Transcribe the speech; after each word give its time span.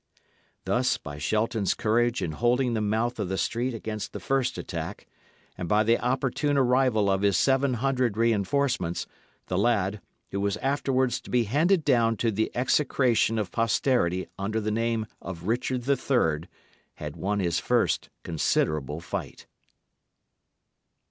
Thus, 0.65 0.97
by 0.97 1.19
Shelton's 1.19 1.75
courage 1.75 2.23
in 2.23 2.31
holding 2.31 2.73
the 2.73 2.81
mouth 2.81 3.19
of 3.19 3.29
the 3.29 3.37
street 3.37 3.75
against 3.75 4.13
the 4.13 4.19
first 4.19 4.57
attack, 4.57 5.05
and 5.59 5.69
by 5.69 5.83
the 5.83 5.99
opportune 5.99 6.57
arrival 6.57 7.07
of 7.07 7.21
his 7.21 7.37
seven 7.37 7.75
hundred 7.75 8.17
reinforcements, 8.17 9.05
the 9.45 9.59
lad, 9.59 10.01
who 10.31 10.41
was 10.41 10.57
afterwards 10.57 11.21
to 11.21 11.29
be 11.29 11.43
handed 11.43 11.85
down 11.85 12.17
to 12.17 12.31
the 12.31 12.49
execration 12.55 13.37
of 13.37 13.51
posterity 13.51 14.25
under 14.39 14.59
the 14.59 14.71
name 14.71 15.05
of 15.21 15.43
Richard 15.45 15.87
III., 15.87 16.49
had 16.95 17.15
won 17.15 17.39
his 17.39 17.59
first 17.59 18.09
considerable 18.23 19.01
fight. 19.01 19.45